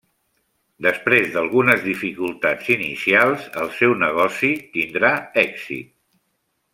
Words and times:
Després 0.85 1.27
d'algunes 1.35 1.83
dificultats 1.89 2.71
inicials, 2.77 3.45
el 3.65 3.71
seu 3.77 3.95
negoci 4.07 4.53
tindrà 4.79 5.13
èxit. 5.47 5.97